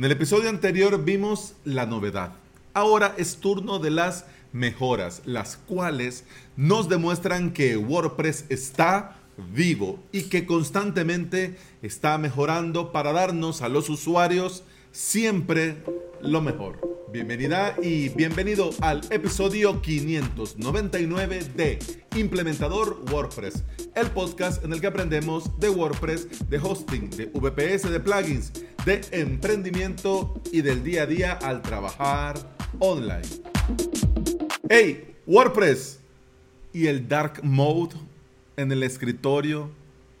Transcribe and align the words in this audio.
En 0.00 0.04
el 0.04 0.12
episodio 0.12 0.48
anterior 0.48 1.04
vimos 1.04 1.56
la 1.62 1.84
novedad. 1.84 2.32
Ahora 2.72 3.14
es 3.18 3.36
turno 3.36 3.78
de 3.78 3.90
las 3.90 4.24
mejoras, 4.50 5.20
las 5.26 5.58
cuales 5.58 6.24
nos 6.56 6.88
demuestran 6.88 7.52
que 7.52 7.76
WordPress 7.76 8.46
está 8.48 9.18
vivo 9.52 10.02
y 10.10 10.22
que 10.30 10.46
constantemente 10.46 11.58
está 11.82 12.16
mejorando 12.16 12.92
para 12.92 13.12
darnos 13.12 13.60
a 13.60 13.68
los 13.68 13.90
usuarios 13.90 14.64
siempre 14.90 15.84
lo 16.22 16.40
mejor. 16.40 16.80
Bienvenida 17.12 17.76
y 17.82 18.08
bienvenido 18.10 18.70
al 18.80 19.00
episodio 19.10 19.82
599 19.82 21.40
de 21.56 21.78
Implementador 22.16 23.02
WordPress, 23.10 23.64
el 23.96 24.06
podcast 24.12 24.64
en 24.64 24.72
el 24.72 24.80
que 24.80 24.86
aprendemos 24.86 25.58
de 25.58 25.70
WordPress, 25.70 26.48
de 26.48 26.58
hosting, 26.58 27.10
de 27.10 27.26
VPS, 27.26 27.90
de 27.90 27.98
plugins, 27.98 28.52
de 28.84 29.02
emprendimiento 29.10 30.40
y 30.52 30.62
del 30.62 30.82
día 30.82 31.02
a 31.02 31.06
día 31.06 31.32
al 31.32 31.60
trabajar 31.60 32.36
online. 32.78 33.28
Hey, 34.68 35.16
WordPress 35.26 36.00
y 36.72 36.86
el 36.86 37.06
dark 37.06 37.40
mode 37.42 37.94
en 38.56 38.72
el 38.72 38.82
escritorio, 38.82 39.70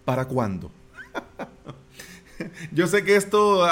¿para 0.04 0.26
cuándo? 0.26 0.70
Yo 2.72 2.86
sé 2.86 3.04
que 3.04 3.16
esto 3.16 3.66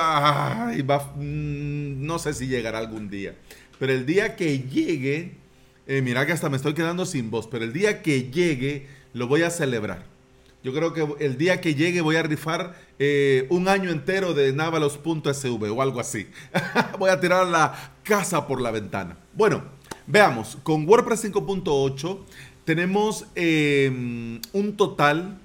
mm, 1.17 2.07
no 2.07 2.19
sé 2.19 2.34
si 2.34 2.47
llegará 2.47 2.79
algún 2.79 3.11
día, 3.11 3.34
pero 3.79 3.93
el 3.93 4.07
día 4.07 4.37
que 4.37 4.61
llegue, 4.61 5.37
eh, 5.87 6.03
mira 6.03 6.25
que 6.27 6.33
hasta 6.33 6.48
me 6.48 6.57
estoy 6.57 6.75
quedando 6.75 7.05
sin 7.05 7.31
voz, 7.31 7.47
pero 7.47 7.65
el 7.65 7.73
día 7.73 8.03
que 8.03 8.31
llegue 8.31 8.87
lo 9.12 9.27
voy 9.27 9.43
a 9.43 9.51
celebrar. 9.51 10.18
Yo 10.65 10.75
creo 10.75 10.93
que 10.93 11.25
el 11.25 11.39
día 11.39 11.61
que 11.61 11.75
llegue 11.75 12.01
voy 12.01 12.17
a 12.17 12.23
rifar 12.23 12.75
eh, 12.98 13.47
un 13.48 13.69
año 13.69 13.91
entero 13.91 14.35
de 14.35 14.53
navalos.sv 14.53 15.71
o 15.71 15.83
algo 15.83 16.01
así. 16.01 16.27
voy 16.98 17.11
a 17.11 17.21
tirar 17.21 17.47
la 17.47 17.93
casa 18.03 18.47
por 18.47 18.61
la 18.61 18.73
ventana. 18.73 19.17
Bueno, 19.34 19.62
veamos, 20.06 20.59
con 20.64 20.89
WordPress 20.89 21.27
5.8 21.27 22.19
tenemos 22.64 23.27
eh, 23.36 24.41
un 24.53 24.77
total 24.77 25.39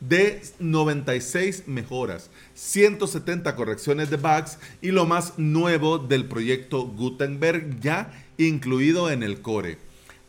de 0.00 0.42
96 0.60 1.64
mejoras, 1.66 2.30
170 2.54 3.56
correcciones 3.56 4.10
de 4.10 4.16
bugs 4.16 4.58
y 4.80 4.92
lo 4.92 5.06
más 5.06 5.38
nuevo 5.38 5.98
del 5.98 6.26
proyecto 6.26 6.86
Gutenberg 6.86 7.80
ya 7.80 8.12
incluido 8.38 9.10
en 9.10 9.22
el 9.22 9.40
core. 9.40 9.78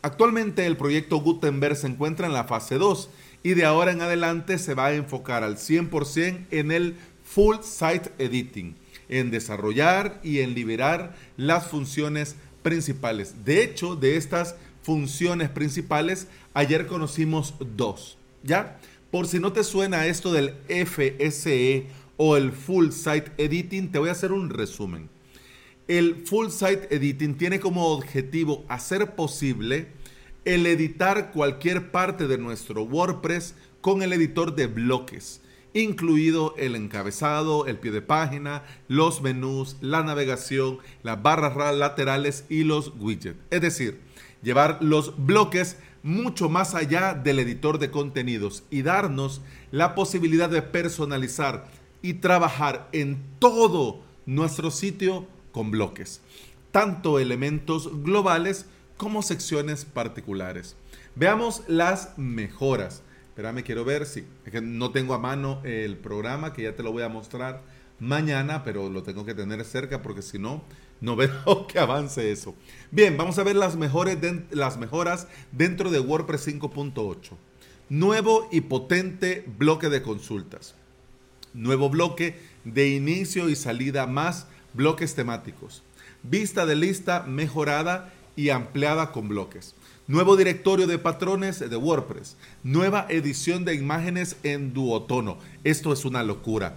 Actualmente 0.02 0.66
el 0.66 0.76
proyecto 0.76 1.18
Gutenberg 1.18 1.76
se 1.76 1.86
encuentra 1.86 2.26
en 2.26 2.32
la 2.32 2.44
fase 2.44 2.78
2 2.78 3.10
y 3.42 3.54
de 3.54 3.64
ahora 3.64 3.92
en 3.92 4.00
adelante 4.00 4.58
se 4.58 4.74
va 4.74 4.86
a 4.86 4.94
enfocar 4.94 5.44
al 5.44 5.56
100% 5.56 6.46
en 6.50 6.72
el 6.72 6.96
Full 7.24 7.56
Site 7.62 8.10
Editing, 8.18 8.74
en 9.08 9.30
desarrollar 9.30 10.20
y 10.22 10.40
en 10.40 10.54
liberar 10.54 11.14
las 11.36 11.66
funciones 11.68 12.36
principales. 12.62 13.44
De 13.44 13.62
hecho, 13.62 13.96
de 13.96 14.16
estas 14.16 14.56
funciones 14.82 15.50
principales, 15.50 16.28
ayer 16.54 16.86
conocimos 16.86 17.54
dos, 17.76 18.18
¿ya? 18.42 18.78
Por 19.10 19.26
si 19.26 19.38
no 19.38 19.52
te 19.52 19.64
suena 19.64 20.06
esto 20.06 20.32
del 20.32 20.54
FSE 20.68 21.86
o 22.16 22.36
el 22.36 22.52
Full 22.52 22.90
Site 22.90 23.32
Editing, 23.38 23.90
te 23.90 23.98
voy 23.98 24.08
a 24.08 24.12
hacer 24.12 24.32
un 24.32 24.50
resumen. 24.50 25.08
El 25.86 26.26
Full 26.26 26.48
Site 26.50 26.94
Editing 26.94 27.36
tiene 27.36 27.60
como 27.60 27.86
objetivo 27.88 28.64
hacer 28.68 29.14
posible 29.14 29.88
el 30.48 30.66
editar 30.66 31.30
cualquier 31.30 31.90
parte 31.90 32.26
de 32.26 32.38
nuestro 32.38 32.82
WordPress 32.82 33.54
con 33.82 34.00
el 34.00 34.14
editor 34.14 34.54
de 34.54 34.66
bloques, 34.66 35.42
incluido 35.74 36.54
el 36.56 36.74
encabezado, 36.74 37.66
el 37.66 37.76
pie 37.76 37.90
de 37.90 38.00
página, 38.00 38.62
los 38.88 39.20
menús, 39.20 39.76
la 39.82 40.02
navegación, 40.02 40.78
las 41.02 41.22
barras 41.22 41.76
laterales 41.76 42.46
y 42.48 42.64
los 42.64 42.94
widgets. 42.98 43.38
Es 43.50 43.60
decir, 43.60 44.00
llevar 44.42 44.78
los 44.80 45.22
bloques 45.22 45.76
mucho 46.02 46.48
más 46.48 46.74
allá 46.74 47.12
del 47.12 47.40
editor 47.40 47.78
de 47.78 47.90
contenidos 47.90 48.64
y 48.70 48.80
darnos 48.80 49.42
la 49.70 49.94
posibilidad 49.94 50.48
de 50.48 50.62
personalizar 50.62 51.66
y 52.00 52.14
trabajar 52.14 52.88
en 52.92 53.22
todo 53.38 54.00
nuestro 54.24 54.70
sitio 54.70 55.26
con 55.52 55.70
bloques, 55.70 56.22
tanto 56.72 57.18
elementos 57.18 58.02
globales 58.02 58.64
como 58.98 59.22
secciones 59.22 59.86
particulares. 59.86 60.76
Veamos 61.14 61.62
las 61.66 62.18
mejoras. 62.18 63.02
Espérame, 63.28 63.62
quiero 63.62 63.86
ver 63.86 64.04
si 64.04 64.26
no 64.60 64.90
tengo 64.90 65.14
a 65.14 65.18
mano 65.18 65.62
el 65.64 65.96
programa 65.96 66.52
que 66.52 66.64
ya 66.64 66.76
te 66.76 66.82
lo 66.82 66.92
voy 66.92 67.04
a 67.04 67.08
mostrar 67.08 67.62
mañana, 68.00 68.64
pero 68.64 68.90
lo 68.90 69.02
tengo 69.02 69.24
que 69.24 69.34
tener 69.34 69.64
cerca 69.64 70.02
porque 70.02 70.20
si 70.20 70.38
no 70.38 70.62
no 71.00 71.16
veo 71.16 71.66
que 71.66 71.78
avance 71.78 72.30
eso. 72.30 72.54
Bien, 72.90 73.16
vamos 73.16 73.38
a 73.38 73.44
ver 73.44 73.56
las, 73.56 73.76
mejores 73.76 74.18
las 74.50 74.78
mejoras 74.78 75.28
dentro 75.52 75.90
de 75.90 76.00
WordPress 76.00 76.48
5.8. 76.48 77.30
Nuevo 77.88 78.48
y 78.52 78.62
potente 78.62 79.44
bloque 79.58 79.88
de 79.88 80.02
consultas. 80.02 80.74
Nuevo 81.54 81.88
bloque 81.88 82.38
de 82.64 82.88
inicio 82.88 83.48
y 83.48 83.56
salida 83.56 84.06
más 84.06 84.46
bloques 84.74 85.14
temáticos. 85.14 85.82
Vista 86.22 86.66
de 86.66 86.76
lista 86.76 87.22
mejorada 87.22 88.12
y 88.38 88.50
ampliada 88.50 89.10
con 89.10 89.26
bloques. 89.26 89.74
Nuevo 90.06 90.36
directorio 90.36 90.86
de 90.86 91.00
patrones 91.00 91.58
de 91.58 91.76
WordPress. 91.76 92.36
Nueva 92.62 93.04
edición 93.08 93.64
de 93.64 93.74
imágenes 93.74 94.36
en 94.44 94.72
duotono. 94.72 95.38
Esto 95.64 95.92
es 95.92 96.04
una 96.04 96.22
locura. 96.22 96.76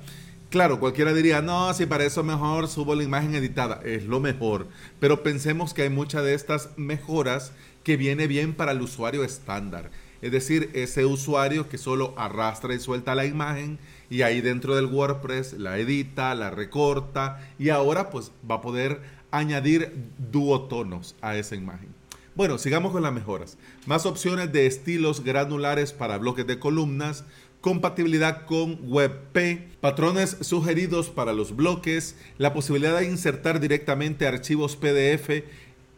Claro, 0.49 0.79
cualquiera 0.79 1.13
diría, 1.13 1.43
no, 1.43 1.71
si 1.75 1.85
para 1.85 2.03
eso 2.03 2.23
mejor 2.23 2.67
subo 2.67 2.95
la 2.95 3.03
imagen 3.03 3.35
editada, 3.35 3.79
es 3.85 4.05
lo 4.05 4.19
mejor. 4.19 4.69
Pero 4.99 5.21
pensemos 5.21 5.75
que 5.75 5.83
hay 5.83 5.91
muchas 5.91 6.23
de 6.23 6.33
estas 6.33 6.71
mejoras 6.77 7.51
que 7.83 7.95
viene 7.95 8.25
bien 8.25 8.55
para 8.55 8.71
el 8.71 8.81
usuario 8.81 9.23
estándar. 9.23 9.91
Es 10.23 10.31
decir, 10.31 10.71
ese 10.73 11.05
usuario 11.05 11.69
que 11.69 11.77
solo 11.77 12.15
arrastra 12.17 12.73
y 12.73 12.79
suelta 12.79 13.13
la 13.13 13.25
imagen 13.25 13.77
y 14.09 14.23
ahí 14.23 14.41
dentro 14.41 14.75
del 14.75 14.85
WordPress 14.87 15.53
la 15.53 15.77
edita, 15.77 16.33
la 16.33 16.49
recorta 16.49 17.39
y 17.57 17.69
ahora 17.69 18.09
pues 18.09 18.31
va 18.49 18.55
a 18.55 18.61
poder 18.61 19.20
añadir 19.31 19.93
duotonos 20.31 21.15
a 21.21 21.37
esa 21.37 21.55
imagen. 21.55 21.89
Bueno, 22.35 22.57
sigamos 22.57 22.91
con 22.91 23.03
las 23.03 23.13
mejoras. 23.13 23.57
Más 23.85 24.05
opciones 24.05 24.53
de 24.53 24.65
estilos 24.65 25.23
granulares 25.23 25.91
para 25.91 26.17
bloques 26.17 26.47
de 26.47 26.59
columnas, 26.59 27.25
compatibilidad 27.59 28.45
con 28.45 28.79
WebP, 28.83 29.79
patrones 29.81 30.37
sugeridos 30.41 31.09
para 31.09 31.33
los 31.33 31.55
bloques, 31.55 32.15
la 32.37 32.53
posibilidad 32.53 32.99
de 32.99 33.05
insertar 33.05 33.59
directamente 33.59 34.27
archivos 34.27 34.75
PDF 34.75 35.43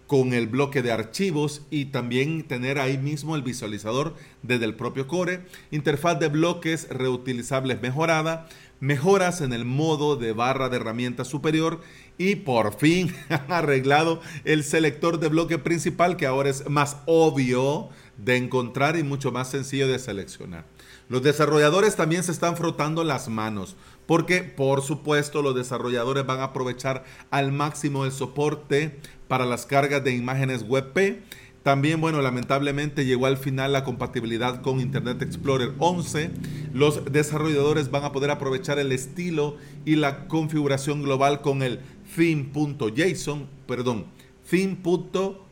con 0.07 0.33
el 0.33 0.47
bloque 0.47 0.81
de 0.81 0.91
archivos 0.91 1.61
y 1.71 1.85
también 1.85 2.43
tener 2.43 2.77
ahí 2.77 2.97
mismo 2.97 3.35
el 3.35 3.41
visualizador 3.41 4.15
desde 4.41 4.65
el 4.65 4.75
propio 4.75 5.07
core, 5.07 5.41
interfaz 5.71 6.19
de 6.19 6.27
bloques 6.27 6.87
reutilizables 6.89 7.81
mejorada, 7.81 8.47
mejoras 8.83 9.39
en 9.39 9.53
el 9.53 9.63
modo 9.63 10.17
de 10.17 10.33
barra 10.33 10.67
de 10.67 10.75
herramientas 10.75 11.29
superior 11.29 11.79
y 12.17 12.35
por 12.35 12.77
fin 12.77 13.15
han 13.29 13.49
arreglado 13.49 14.19
el 14.43 14.65
selector 14.65 15.21
de 15.21 15.29
bloque 15.29 15.57
principal 15.57 16.17
que 16.17 16.25
ahora 16.25 16.49
es 16.49 16.69
más 16.69 16.97
obvio 17.05 17.87
de 18.17 18.35
encontrar 18.35 18.97
y 18.97 19.03
mucho 19.03 19.31
más 19.31 19.49
sencillo 19.49 19.87
de 19.87 19.99
seleccionar. 19.99 20.65
Los 21.07 21.23
desarrolladores 21.23 21.95
también 21.95 22.23
se 22.23 22.33
están 22.33 22.57
frotando 22.57 23.05
las 23.05 23.29
manos 23.29 23.77
porque 24.05 24.43
por 24.43 24.81
supuesto 24.81 25.41
los 25.41 25.55
desarrolladores 25.55 26.25
van 26.25 26.41
a 26.41 26.45
aprovechar 26.45 27.05
al 27.31 27.53
máximo 27.53 28.03
el 28.03 28.11
soporte 28.11 28.99
para 29.29 29.45
las 29.45 29.65
cargas 29.65 30.03
de 30.03 30.11
imágenes 30.13 30.65
WebP. 30.67 31.23
También, 31.63 31.99
bueno, 32.01 32.21
lamentablemente 32.21 33.05
llegó 33.05 33.25
al 33.25 33.37
final 33.37 33.71
la 33.71 33.85
compatibilidad 33.85 34.61
con 34.61 34.81
Internet 34.81 35.21
Explorer 35.21 35.71
11. 35.79 36.29
Los 36.73 37.05
desarrolladores 37.05 37.89
van 37.89 38.03
a 38.03 38.11
poder 38.11 38.31
aprovechar 38.31 38.79
el 38.79 38.91
estilo 38.91 39.55
y 39.85 39.95
la 39.95 40.27
configuración 40.27 41.03
global 41.03 41.39
con 41.41 41.63
el 41.63 41.79
theme.json, 42.17 43.47
perdón, 43.65 44.07
theme.json, 44.49 45.45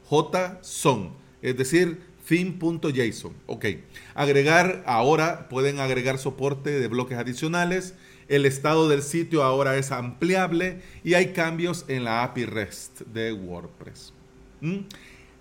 es 1.41 1.57
decir, 1.57 2.01
theme.json. 2.27 3.33
Ok. 3.45 3.65
Agregar, 4.13 4.83
ahora 4.85 5.47
pueden 5.47 5.79
agregar 5.79 6.17
soporte 6.17 6.71
de 6.71 6.87
bloques 6.89 7.17
adicionales. 7.17 7.95
El 8.27 8.45
estado 8.45 8.89
del 8.89 9.01
sitio 9.01 9.43
ahora 9.43 9.77
es 9.77 9.91
ampliable 9.93 10.81
y 11.05 11.13
hay 11.13 11.31
cambios 11.31 11.85
en 11.87 12.03
la 12.03 12.23
API 12.23 12.45
REST 12.45 13.01
de 13.13 13.31
WordPress. 13.31 14.13
¿Mm? 14.61 14.79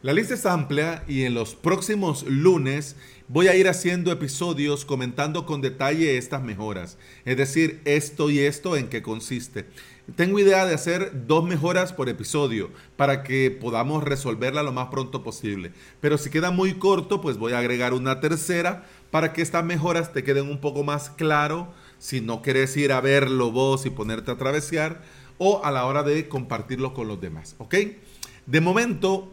La 0.03 0.15
lista 0.15 0.33
es 0.33 0.47
amplia 0.47 1.05
y 1.07 1.25
en 1.25 1.35
los 1.35 1.55
próximos 1.55 2.23
lunes 2.23 2.97
voy 3.29 3.49
a 3.49 3.55
ir 3.55 3.69
haciendo 3.69 4.11
episodios 4.11 4.87
comentando 4.87 5.45
con 5.45 5.61
detalle 5.61 6.17
estas 6.17 6.43
mejoras. 6.43 6.97
Es 7.27 7.37
decir, 7.37 7.83
esto 7.85 8.31
y 8.31 8.39
esto 8.39 8.79
en 8.79 8.89
qué 8.89 9.03
consiste. 9.03 9.67
Tengo 10.17 10.39
idea 10.39 10.65
de 10.65 10.73
hacer 10.73 11.27
dos 11.27 11.45
mejoras 11.45 11.93
por 11.93 12.09
episodio 12.09 12.71
para 12.97 13.23
que 13.23 13.51
podamos 13.51 14.03
resolverla 14.03 14.63
lo 14.63 14.73
más 14.73 14.89
pronto 14.89 15.23
posible. 15.23 15.73
Pero 16.01 16.17
si 16.17 16.31
queda 16.31 16.51
muy 16.51 16.79
corto, 16.79 17.21
pues 17.21 17.37
voy 17.37 17.53
a 17.53 17.59
agregar 17.59 17.93
una 17.93 18.21
tercera 18.21 18.87
para 19.11 19.35
que 19.35 19.43
estas 19.43 19.67
mejoras 19.67 20.15
te 20.15 20.25
queden 20.25 20.49
un 20.49 20.63
poco 20.63 20.83
más 20.83 21.11
claro. 21.11 21.75
Si 21.99 22.23
no 22.23 22.41
quieres 22.41 22.75
ir 22.79 22.93
a 22.93 23.03
verlo 23.03 23.53
vos 23.53 23.85
y 23.85 23.91
ponerte 23.91 24.31
a 24.31 24.39
travesear, 24.39 25.03
o 25.37 25.63
a 25.63 25.71
la 25.71 25.85
hora 25.85 26.03
de 26.03 26.27
compartirlo 26.27 26.95
con 26.95 27.07
los 27.07 27.21
demás, 27.21 27.55
¿ok? 27.59 27.75
De 28.47 28.61
momento, 28.63 29.31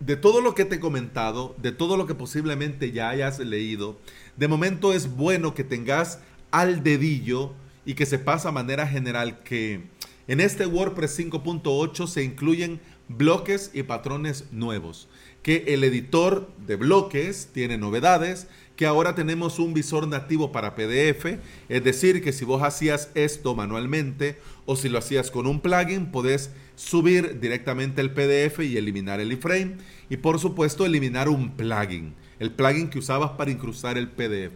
de 0.00 0.16
todo 0.16 0.40
lo 0.40 0.54
que 0.54 0.64
te 0.64 0.76
he 0.76 0.80
comentado, 0.80 1.54
de 1.58 1.72
todo 1.72 1.96
lo 1.96 2.06
que 2.06 2.14
posiblemente 2.14 2.90
ya 2.90 3.10
hayas 3.10 3.38
leído, 3.38 3.98
de 4.36 4.48
momento 4.48 4.92
es 4.92 5.14
bueno 5.14 5.54
que 5.54 5.62
tengas 5.62 6.20
al 6.50 6.82
dedillo 6.82 7.52
y 7.84 7.94
que 7.94 8.06
sepas 8.06 8.46
a 8.46 8.52
manera 8.52 8.86
general 8.86 9.42
que 9.42 9.84
en 10.26 10.40
este 10.40 10.66
WordPress 10.66 11.18
5.8 11.18 12.06
se 12.06 12.24
incluyen 12.24 12.80
bloques 13.16 13.70
y 13.74 13.82
patrones 13.82 14.44
nuevos, 14.52 15.08
que 15.42 15.64
el 15.68 15.84
editor 15.84 16.48
de 16.66 16.76
bloques 16.76 17.48
tiene 17.52 17.76
novedades, 17.76 18.46
que 18.76 18.86
ahora 18.86 19.14
tenemos 19.14 19.58
un 19.58 19.74
visor 19.74 20.06
nativo 20.08 20.52
para 20.52 20.74
PDF, 20.74 21.38
es 21.68 21.84
decir, 21.84 22.22
que 22.22 22.32
si 22.32 22.44
vos 22.44 22.62
hacías 22.62 23.10
esto 23.14 23.54
manualmente 23.54 24.38
o 24.64 24.76
si 24.76 24.88
lo 24.88 24.98
hacías 24.98 25.30
con 25.30 25.46
un 25.46 25.60
plugin, 25.60 26.10
podés 26.10 26.50
subir 26.76 27.40
directamente 27.40 28.00
el 28.00 28.12
PDF 28.12 28.60
y 28.60 28.76
eliminar 28.76 29.20
el 29.20 29.32
iframe 29.32 29.76
y 30.08 30.16
por 30.16 30.38
supuesto 30.38 30.86
eliminar 30.86 31.28
un 31.28 31.50
plugin, 31.56 32.14
el 32.38 32.52
plugin 32.52 32.88
que 32.88 33.00
usabas 33.00 33.32
para 33.32 33.50
incrustar 33.50 33.98
el 33.98 34.08
PDF. 34.08 34.52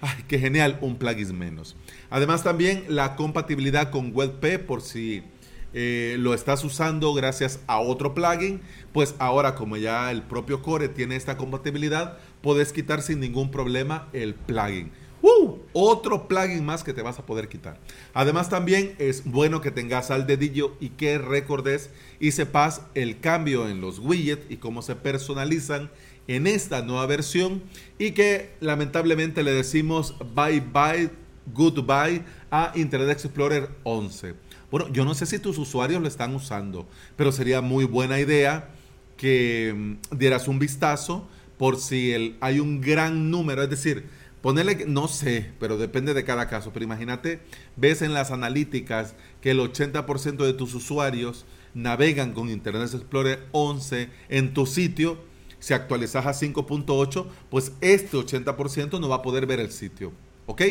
Ay, 0.00 0.24
qué 0.26 0.38
genial, 0.38 0.78
un 0.80 0.96
plugin 0.96 1.36
menos. 1.38 1.76
Además 2.08 2.42
también 2.42 2.84
la 2.88 3.16
compatibilidad 3.16 3.90
con 3.90 4.12
WebP 4.14 4.64
por 4.64 4.80
si 4.80 5.22
eh, 5.72 6.16
lo 6.18 6.34
estás 6.34 6.64
usando 6.64 7.14
gracias 7.14 7.60
a 7.66 7.80
otro 7.80 8.14
plugin, 8.14 8.60
pues 8.92 9.14
ahora 9.18 9.54
como 9.54 9.76
ya 9.76 10.10
el 10.10 10.22
propio 10.22 10.62
Core 10.62 10.88
tiene 10.88 11.16
esta 11.16 11.36
compatibilidad, 11.36 12.18
puedes 12.42 12.72
quitar 12.72 13.02
sin 13.02 13.20
ningún 13.20 13.50
problema 13.50 14.08
el 14.12 14.34
plugin. 14.34 14.90
¡Uh! 15.22 15.58
Otro 15.72 16.28
plugin 16.28 16.64
más 16.64 16.82
que 16.82 16.92
te 16.92 17.02
vas 17.02 17.18
a 17.18 17.26
poder 17.26 17.48
quitar. 17.48 17.78
Además 18.14 18.48
también 18.48 18.94
es 18.98 19.24
bueno 19.24 19.60
que 19.60 19.70
tengas 19.70 20.10
al 20.10 20.26
dedillo 20.26 20.76
y 20.80 20.90
que 20.90 21.18
recordes 21.18 21.90
y 22.18 22.32
sepas 22.32 22.82
el 22.94 23.20
cambio 23.20 23.68
en 23.68 23.80
los 23.80 23.98
widgets 23.98 24.50
y 24.50 24.56
cómo 24.56 24.82
se 24.82 24.96
personalizan 24.96 25.90
en 26.26 26.46
esta 26.46 26.82
nueva 26.82 27.06
versión 27.06 27.62
y 27.98 28.12
que 28.12 28.50
lamentablemente 28.60 29.42
le 29.42 29.52
decimos 29.52 30.14
bye 30.34 30.60
bye, 30.60 31.10
goodbye 31.52 32.22
a 32.50 32.72
Internet 32.74 33.10
Explorer 33.10 33.68
11. 33.84 34.34
Bueno, 34.70 34.88
yo 34.92 35.04
no 35.04 35.14
sé 35.14 35.26
si 35.26 35.38
tus 35.38 35.58
usuarios 35.58 36.00
lo 36.00 36.08
están 36.08 36.34
usando, 36.34 36.86
pero 37.16 37.32
sería 37.32 37.60
muy 37.60 37.84
buena 37.84 38.20
idea 38.20 38.70
que 39.16 39.74
mm, 39.76 40.16
dieras 40.16 40.48
un 40.48 40.58
vistazo 40.58 41.28
por 41.58 41.76
si 41.76 42.36
hay 42.40 42.60
un 42.60 42.80
gran 42.80 43.30
número, 43.30 43.62
es 43.62 43.68
decir, 43.68 44.06
ponerle, 44.40 44.86
no 44.86 45.08
sé, 45.08 45.50
pero 45.60 45.76
depende 45.76 46.14
de 46.14 46.24
cada 46.24 46.48
caso, 46.48 46.72
pero 46.72 46.84
imagínate, 46.84 47.40
ves 47.76 48.00
en 48.00 48.14
las 48.14 48.30
analíticas 48.30 49.14
que 49.42 49.50
el 49.50 49.58
80% 49.58 50.36
de 50.44 50.54
tus 50.54 50.74
usuarios 50.74 51.44
navegan 51.74 52.32
con 52.32 52.48
Internet 52.48 52.94
Explorer 52.94 53.46
11 53.52 54.08
en 54.28 54.54
tu 54.54 54.66
sitio, 54.66 55.18
si 55.58 55.74
actualizas 55.74 56.24
a 56.24 56.30
5.8, 56.30 57.26
pues 57.50 57.72
este 57.82 58.16
80% 58.16 58.98
no 58.98 59.08
va 59.08 59.16
a 59.16 59.22
poder 59.22 59.46
ver 59.46 59.60
el 59.60 59.70
sitio, 59.70 60.12
¿ok? 60.46 60.62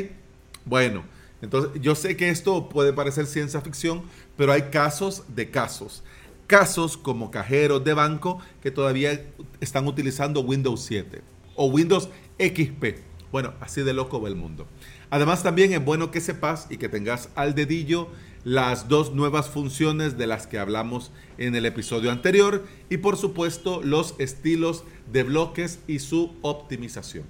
Bueno, 0.65 1.03
entonces, 1.41 1.81
yo 1.81 1.95
sé 1.95 2.17
que 2.17 2.29
esto 2.29 2.69
puede 2.69 2.93
parecer 2.93 3.25
ciencia 3.25 3.61
ficción, 3.61 4.03
pero 4.35 4.51
hay 4.51 4.63
casos 4.63 5.23
de 5.29 5.49
casos. 5.49 6.03
Casos 6.47 6.97
como 6.97 7.31
cajeros 7.31 7.83
de 7.83 7.93
banco 7.93 8.39
que 8.61 8.71
todavía 8.71 9.25
están 9.61 9.87
utilizando 9.87 10.41
Windows 10.41 10.81
7 10.81 11.21
o 11.55 11.67
Windows 11.67 12.09
XP. 12.39 12.99
Bueno, 13.31 13.53
así 13.61 13.83
de 13.83 13.93
loco 13.93 14.21
va 14.21 14.27
el 14.27 14.35
mundo. 14.35 14.65
Además, 15.11 15.43
también 15.43 15.71
es 15.73 15.83
bueno 15.83 16.11
que 16.11 16.21
sepas 16.21 16.67
y 16.69 16.77
que 16.77 16.89
tengas 16.89 17.29
al 17.35 17.55
dedillo 17.55 18.09
las 18.43 18.87
dos 18.87 19.13
nuevas 19.13 19.49
funciones 19.49 20.17
de 20.17 20.25
las 20.25 20.47
que 20.47 20.59
hablamos 20.59 21.11
en 21.37 21.55
el 21.55 21.65
episodio 21.65 22.11
anterior 22.11 22.65
y 22.89 22.97
por 22.97 23.17
supuesto 23.17 23.81
los 23.83 24.15
estilos 24.17 24.83
de 25.11 25.23
bloques 25.23 25.79
y 25.87 25.99
su 25.99 26.35
optimización. 26.41 27.25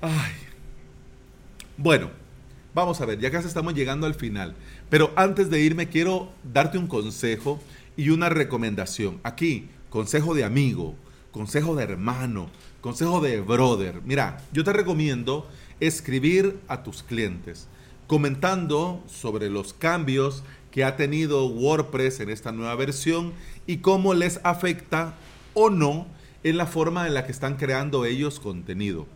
Ay. 0.00 0.32
Bueno, 1.76 2.10
Vamos 2.78 3.00
a 3.00 3.06
ver, 3.06 3.18
ya 3.18 3.32
casi 3.32 3.48
estamos 3.48 3.74
llegando 3.74 4.06
al 4.06 4.14
final. 4.14 4.54
Pero 4.88 5.10
antes 5.16 5.50
de 5.50 5.58
irme 5.58 5.88
quiero 5.88 6.30
darte 6.44 6.78
un 6.78 6.86
consejo 6.86 7.58
y 7.96 8.10
una 8.10 8.28
recomendación. 8.28 9.18
Aquí, 9.24 9.68
consejo 9.90 10.32
de 10.32 10.44
amigo, 10.44 10.94
consejo 11.32 11.74
de 11.74 11.82
hermano, 11.82 12.50
consejo 12.80 13.20
de 13.20 13.40
brother. 13.40 14.00
Mira, 14.04 14.44
yo 14.52 14.62
te 14.62 14.72
recomiendo 14.72 15.48
escribir 15.80 16.60
a 16.68 16.84
tus 16.84 17.02
clientes 17.02 17.66
comentando 18.06 19.02
sobre 19.08 19.50
los 19.50 19.72
cambios 19.72 20.44
que 20.70 20.84
ha 20.84 20.94
tenido 20.94 21.48
WordPress 21.48 22.20
en 22.20 22.30
esta 22.30 22.52
nueva 22.52 22.76
versión 22.76 23.32
y 23.66 23.78
cómo 23.78 24.14
les 24.14 24.38
afecta 24.44 25.16
o 25.52 25.68
no 25.68 26.06
en 26.44 26.56
la 26.56 26.66
forma 26.66 27.08
en 27.08 27.14
la 27.14 27.26
que 27.26 27.32
están 27.32 27.56
creando 27.56 28.04
ellos 28.04 28.38
contenido. 28.38 29.08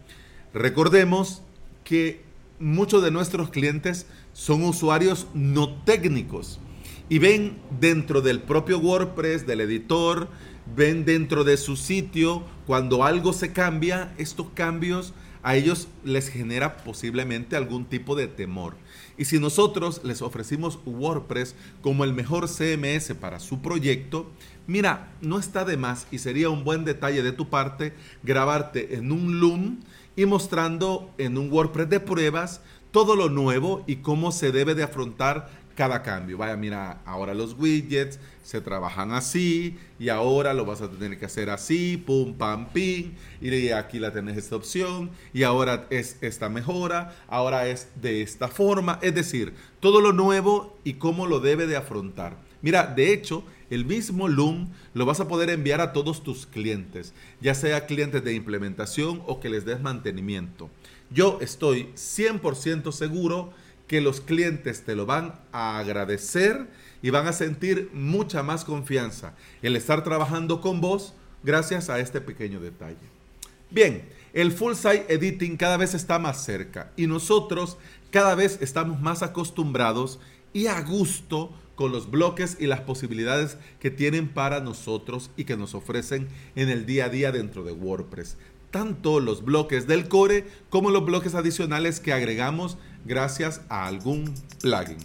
Recordemos 0.52 1.42
que 1.84 2.31
muchos 2.62 3.02
de 3.02 3.10
nuestros 3.10 3.50
clientes 3.50 4.06
son 4.32 4.62
usuarios 4.62 5.26
no 5.34 5.74
técnicos 5.82 6.60
y 7.08 7.18
ven 7.18 7.58
dentro 7.80 8.22
del 8.22 8.40
propio 8.40 8.78
WordPress, 8.78 9.46
del 9.46 9.60
editor, 9.60 10.28
ven 10.74 11.04
dentro 11.04 11.44
de 11.44 11.56
su 11.56 11.76
sitio, 11.76 12.42
cuando 12.66 13.04
algo 13.04 13.32
se 13.32 13.52
cambia, 13.52 14.14
estos 14.16 14.46
cambios 14.54 15.12
a 15.42 15.56
ellos 15.56 15.88
les 16.04 16.28
genera 16.28 16.76
posiblemente 16.78 17.56
algún 17.56 17.84
tipo 17.84 18.14
de 18.14 18.28
temor. 18.28 18.76
Y 19.18 19.24
si 19.24 19.38
nosotros 19.38 20.00
les 20.04 20.22
ofrecimos 20.22 20.78
WordPress 20.86 21.56
como 21.80 22.04
el 22.04 22.12
mejor 22.12 22.48
CMS 22.48 23.14
para 23.14 23.40
su 23.40 23.60
proyecto, 23.60 24.30
mira, 24.66 25.12
no 25.20 25.38
está 25.38 25.64
de 25.64 25.76
más 25.76 26.06
y 26.10 26.18
sería 26.18 26.50
un 26.50 26.64
buen 26.64 26.84
detalle 26.84 27.22
de 27.22 27.32
tu 27.32 27.48
parte 27.48 27.92
grabarte 28.22 28.96
en 28.96 29.12
un 29.12 29.40
Loom 29.40 29.80
y 30.16 30.26
mostrando 30.26 31.10
en 31.18 31.38
un 31.38 31.50
WordPress 31.50 31.88
de 31.88 32.00
pruebas 32.00 32.60
todo 32.90 33.16
lo 33.16 33.28
nuevo 33.28 33.82
y 33.86 33.96
cómo 33.96 34.32
se 34.32 34.52
debe 34.52 34.74
de 34.74 34.82
afrontar 34.82 35.48
cada 35.74 36.02
cambio. 36.02 36.36
Vaya, 36.38 36.56
mira, 36.56 37.00
ahora 37.04 37.34
los 37.34 37.54
widgets 37.58 38.18
se 38.42 38.60
trabajan 38.60 39.12
así 39.12 39.78
y 39.98 40.08
ahora 40.08 40.52
lo 40.52 40.64
vas 40.64 40.82
a 40.82 40.90
tener 40.90 41.18
que 41.18 41.24
hacer 41.24 41.48
así, 41.50 41.96
pum, 41.96 42.34
pam, 42.34 42.68
pim, 42.68 43.12
y 43.40 43.70
aquí 43.70 43.98
la 43.98 44.12
tenés 44.12 44.36
esta 44.36 44.56
opción 44.56 45.10
y 45.32 45.44
ahora 45.44 45.86
es 45.90 46.18
esta 46.20 46.48
mejora, 46.48 47.16
ahora 47.28 47.68
es 47.68 47.88
de 48.00 48.22
esta 48.22 48.48
forma, 48.48 48.98
es 49.00 49.14
decir, 49.14 49.54
todo 49.80 50.00
lo 50.00 50.12
nuevo 50.12 50.78
y 50.84 50.94
cómo 50.94 51.26
lo 51.26 51.40
debe 51.40 51.66
de 51.66 51.76
afrontar. 51.76 52.36
Mira, 52.60 52.86
de 52.86 53.12
hecho, 53.12 53.44
el 53.72 53.86
mismo 53.86 54.28
Loom 54.28 54.68
lo 54.92 55.06
vas 55.06 55.20
a 55.20 55.28
poder 55.28 55.48
enviar 55.48 55.80
a 55.80 55.94
todos 55.94 56.22
tus 56.22 56.44
clientes, 56.44 57.14
ya 57.40 57.54
sea 57.54 57.86
clientes 57.86 58.22
de 58.22 58.34
implementación 58.34 59.22
o 59.26 59.40
que 59.40 59.48
les 59.48 59.64
des 59.64 59.80
mantenimiento. 59.80 60.68
Yo 61.10 61.38
estoy 61.40 61.88
100% 61.94 62.92
seguro 62.92 63.50
que 63.86 64.02
los 64.02 64.20
clientes 64.20 64.82
te 64.82 64.94
lo 64.94 65.06
van 65.06 65.40
a 65.52 65.78
agradecer 65.78 66.68
y 67.00 67.08
van 67.08 67.26
a 67.26 67.32
sentir 67.32 67.90
mucha 67.94 68.42
más 68.42 68.64
confianza 68.64 69.34
el 69.62 69.74
estar 69.74 70.04
trabajando 70.04 70.60
con 70.60 70.82
vos 70.82 71.14
gracias 71.42 71.88
a 71.88 71.98
este 71.98 72.20
pequeño 72.20 72.60
detalle. 72.60 72.96
Bien, 73.70 74.06
el 74.34 74.52
full 74.52 74.74
site 74.74 75.06
editing 75.08 75.56
cada 75.56 75.78
vez 75.78 75.94
está 75.94 76.18
más 76.18 76.44
cerca 76.44 76.92
y 76.94 77.06
nosotros 77.06 77.78
cada 78.10 78.34
vez 78.34 78.58
estamos 78.60 79.00
más 79.00 79.22
acostumbrados 79.22 80.20
y 80.52 80.66
a 80.66 80.78
gusto 80.82 81.50
los 81.88 82.10
bloques 82.10 82.56
y 82.60 82.66
las 82.66 82.80
posibilidades 82.80 83.56
que 83.80 83.90
tienen 83.90 84.28
para 84.28 84.60
nosotros 84.60 85.30
y 85.36 85.44
que 85.44 85.56
nos 85.56 85.74
ofrecen 85.74 86.28
en 86.54 86.68
el 86.68 86.86
día 86.86 87.06
a 87.06 87.08
día 87.08 87.32
dentro 87.32 87.64
de 87.64 87.72
WordPress. 87.72 88.36
Tanto 88.70 89.20
los 89.20 89.44
bloques 89.44 89.86
del 89.86 90.08
core 90.08 90.46
como 90.70 90.90
los 90.90 91.04
bloques 91.04 91.34
adicionales 91.34 92.00
que 92.00 92.12
agregamos 92.12 92.78
gracias 93.04 93.60
a 93.68 93.86
algún 93.86 94.32
plugin. 94.60 94.98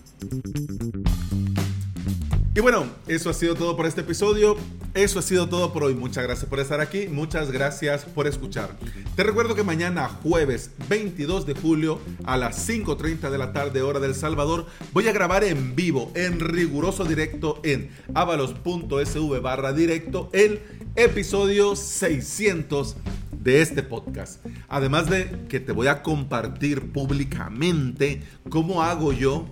Y 2.55 2.59
bueno, 2.59 2.87
eso 3.07 3.29
ha 3.29 3.33
sido 3.33 3.53
todo 3.53 3.77
por 3.77 3.85
este 3.85 4.01
episodio. 4.01 4.57
Eso 4.95 5.19
ha 5.19 5.21
sido 5.21 5.47
todo 5.47 5.71
por 5.73 5.83
hoy. 5.83 5.93
Muchas 5.93 6.23
gracias 6.23 6.49
por 6.49 6.59
estar 6.59 6.81
aquí. 6.81 7.07
Muchas 7.07 7.51
gracias 7.51 8.03
por 8.05 8.25
escuchar. 8.25 8.75
Te 9.17 9.23
recuerdo 9.23 9.55
que 9.55 9.63
mañana, 9.63 10.09
jueves 10.09 10.69
22 10.89 11.47
de 11.47 11.55
julio, 11.55 11.99
a 12.23 12.37
las 12.37 12.69
5.30 12.69 13.31
de 13.31 13.39
la 13.39 13.51
tarde, 13.51 13.81
hora 13.81 13.99
del 13.99 14.13
Salvador, 14.13 14.67
voy 14.93 15.07
a 15.07 15.11
grabar 15.11 15.43
en 15.43 15.75
vivo, 15.75 16.11
en 16.13 16.39
riguroso 16.39 17.03
directo, 17.03 17.59
en 17.63 17.89
avalos.sv 18.13 19.41
barra 19.41 19.73
directo, 19.73 20.29
el 20.33 20.61
episodio 20.95 21.75
600 21.75 22.95
de 23.31 23.63
este 23.63 23.81
podcast. 23.81 24.45
Además 24.67 25.09
de 25.09 25.47
que 25.49 25.59
te 25.59 25.71
voy 25.71 25.87
a 25.87 26.03
compartir 26.03 26.91
públicamente 26.91 28.21
cómo 28.51 28.83
hago 28.83 29.13
yo 29.13 29.47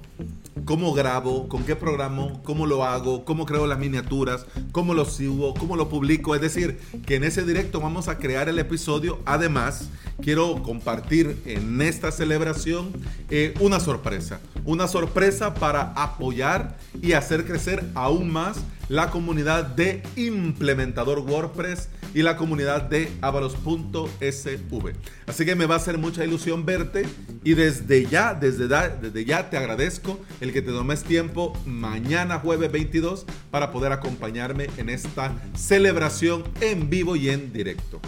cómo 0.63 0.93
grabo, 0.93 1.49
con 1.49 1.63
qué 1.63 1.75
programo, 1.75 2.41
cómo 2.43 2.65
lo 2.65 2.85
hago, 2.85 3.25
cómo 3.25 3.45
creo 3.45 3.67
las 3.67 3.79
miniaturas, 3.79 4.45
cómo 4.71 4.93
lo 4.93 5.05
subo, 5.05 5.53
cómo 5.53 5.75
lo 5.75 5.89
publico. 5.89 6.35
Es 6.35 6.41
decir, 6.41 6.79
que 7.05 7.15
en 7.15 7.23
ese 7.25 7.43
directo 7.43 7.81
vamos 7.81 8.07
a 8.07 8.17
crear 8.17 8.47
el 8.47 8.59
episodio. 8.59 9.19
Además, 9.25 9.89
quiero 10.21 10.63
compartir 10.63 11.41
en 11.45 11.81
esta 11.81 12.11
celebración 12.11 12.91
eh, 13.29 13.53
una 13.59 13.79
sorpresa. 13.79 14.39
Una 14.63 14.87
sorpresa 14.87 15.53
para 15.53 15.91
apoyar 15.93 16.77
y 17.01 17.13
hacer 17.13 17.45
crecer 17.45 17.83
aún 17.93 18.31
más 18.31 18.57
la 18.87 19.09
comunidad 19.09 19.65
de 19.65 20.03
implementador 20.15 21.19
WordPress 21.19 21.89
y 22.15 22.23
la 22.23 22.37
comunidad 22.37 22.83
de 22.83 23.11
avalos.sv. 23.21 24.93
Así 25.27 25.45
que 25.45 25.55
me 25.55 25.65
va 25.65 25.75
a 25.75 25.77
hacer 25.77 25.97
mucha 25.97 26.23
ilusión 26.23 26.65
verte 26.65 27.05
y 27.43 27.53
desde 27.55 28.05
ya, 28.05 28.33
desde, 28.33 28.69
desde 28.69 29.25
ya 29.25 29.49
te 29.49 29.57
agradezco 29.57 30.19
el 30.39 30.53
que 30.53 30.61
te 30.61 30.71
tomes 30.71 31.03
tiempo 31.03 31.53
mañana 31.65 32.39
jueves 32.39 32.71
22 32.71 33.25
para 33.51 33.71
poder 33.71 33.91
acompañarme 33.91 34.69
en 34.77 34.89
esta 34.89 35.35
celebración 35.55 36.45
en 36.61 36.89
vivo 36.89 37.17
y 37.17 37.29
en 37.29 37.51
directo. 37.51 37.99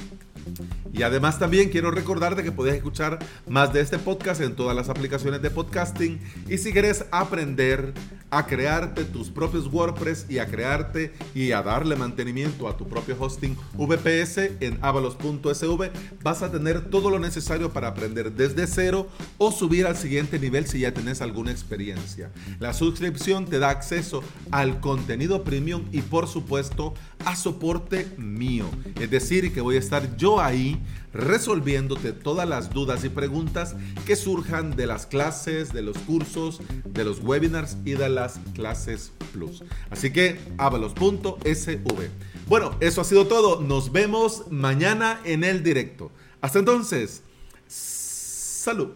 Y 0.94 1.04
además 1.04 1.38
también 1.38 1.70
quiero 1.70 1.92
recordarte 1.92 2.44
que 2.44 2.52
puedes 2.52 2.76
escuchar 2.76 3.20
más 3.48 3.74
de 3.74 3.82
este 3.82 4.00
podcast 4.00 4.40
en 4.42 4.56
todas 4.56 4.76
las 4.76 4.90
aplicaciones 4.90 5.42
de 5.42 5.50
podcasting. 5.50 6.20
Y 6.48 6.58
si 6.58 6.72
quieres 6.72 7.06
aprender 7.12 7.94
a 8.30 8.46
crearte 8.46 9.06
tus 9.06 9.30
propios 9.30 9.68
WordPress 9.68 10.26
y 10.30 10.40
a 10.40 10.48
crearte 10.48 11.14
y 11.34 11.52
a 11.52 11.62
darle 11.62 11.96
mantenimiento 11.96 12.68
a 12.68 12.76
tu 12.76 12.88
propio 12.88 13.16
hosting 13.20 13.56
VPS 13.74 14.38
en 14.60 14.80
avalos.sv, 14.82 15.92
vas 16.24 16.42
a 16.42 16.52
tener 16.52 16.90
todo 16.90 17.10
lo 17.10 17.20
necesario 17.20 17.72
para 17.72 17.90
aprender 17.90 18.32
desde 18.32 18.68
cero 18.68 19.08
o 19.38 19.52
subir 19.52 19.86
al 19.86 19.96
siguiente 19.96 20.40
nivel 20.40 20.68
si 20.68 20.80
ya 20.80 20.94
tenés 20.94 21.22
alguna 21.22 21.52
experiencia. 21.52 22.32
La 22.60 22.74
suscripción 22.74 23.46
te 23.46 23.60
da 23.60 23.70
acceso 23.70 24.24
al 24.52 24.80
contenido 24.80 25.44
premium 25.44 25.86
y 25.92 26.02
por 26.02 26.28
supuesto 26.28 26.94
a 27.26 27.36
soporte 27.36 28.08
mío. 28.18 28.66
Es 29.00 29.10
decir, 29.10 29.54
que 29.54 29.62
voy 29.62 29.76
a 29.76 29.80
estar 29.80 30.18
yo 30.18 30.42
ahí 30.42 30.82
resolviéndote 31.18 32.14
todas 32.14 32.48
las 32.48 32.70
dudas 32.70 33.04
y 33.04 33.10
preguntas 33.10 33.76
que 34.06 34.16
surjan 34.16 34.76
de 34.76 34.88
las 34.88 35.06
clases, 35.06 35.74
de 35.74 35.82
los 35.82 35.98
cursos, 35.98 36.62
de 36.86 37.04
los 37.04 37.20
webinars 37.20 37.78
y 37.84 37.92
de 37.92 38.10
las 38.10 38.40
clases 38.54 39.12
plus. 39.34 39.64
Así 39.90 40.12
que 40.12 40.40
avalos.sv. 40.58 42.10
Bueno, 42.48 42.76
eso 42.80 43.02
ha 43.02 43.04
sido 43.04 43.28
todo. 43.28 43.62
Nos 43.62 43.92
vemos 43.92 44.46
mañana 44.50 45.20
en 45.26 45.44
el 45.44 45.64
directo. 45.64 46.12
Hasta 46.40 46.60
entonces, 46.60 47.24
salud. 47.68 48.94